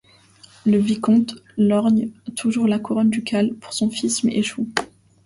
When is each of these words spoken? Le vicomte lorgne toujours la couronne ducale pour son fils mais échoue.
Le 0.65 0.79
vicomte 0.79 1.35
lorgne 1.59 2.09
toujours 2.35 2.67
la 2.67 2.79
couronne 2.79 3.11
ducale 3.11 3.53
pour 3.53 3.71
son 3.71 3.91
fils 3.91 4.23
mais 4.23 4.35
échoue. 4.35 4.65